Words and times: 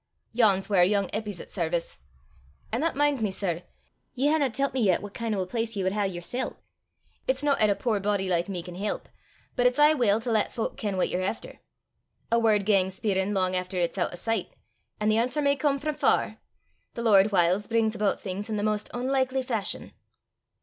Yon 0.31 0.63
's 0.63 0.67
whaur 0.67 0.83
yoong 0.83 1.11
Eppy's 1.11 1.39
at 1.39 1.51
service. 1.51 1.99
An' 2.71 2.81
that 2.81 2.95
min's 2.95 3.21
me, 3.21 3.29
sir, 3.29 3.61
ye 4.15 4.29
haena 4.29 4.49
tellt 4.49 4.73
me 4.73 4.81
yet 4.81 5.03
what 5.03 5.13
kin' 5.13 5.35
o' 5.35 5.41
a 5.41 5.45
place 5.45 5.75
ye 5.75 5.83
wad 5.83 5.91
hae 5.91 6.07
yersel'. 6.07 6.57
It's 7.27 7.43
no 7.43 7.51
'at 7.57 7.69
a 7.69 7.75
puir 7.75 7.99
body 7.99 8.27
like 8.27 8.49
me 8.49 8.63
can 8.63 8.73
help, 8.73 9.09
but 9.55 9.67
it's 9.67 9.77
aye 9.77 9.93
weel 9.93 10.19
to 10.21 10.31
lat 10.31 10.51
fowk 10.51 10.75
ken 10.75 10.97
what 10.97 11.09
ye're 11.09 11.21
efter. 11.21 11.59
A 12.31 12.39
word 12.39 12.65
gangs 12.65 12.95
speirin' 12.95 13.35
lang 13.35 13.55
efter 13.55 13.77
it's 13.77 13.95
oot 13.99 14.11
o' 14.11 14.15
sicht 14.15 14.55
an' 14.99 15.09
the 15.09 15.17
answer 15.19 15.39
may 15.39 15.55
come 15.55 15.77
frae 15.77 15.93
far. 15.93 16.39
The 16.95 17.03
Lord 17.03 17.31
whiles 17.31 17.67
brings 17.67 17.93
aboot 17.93 18.19
things 18.19 18.49
i' 18.49 18.55
the 18.55 18.63
maist 18.63 18.89
oonlikly 18.95 19.45
fashion." 19.45 19.93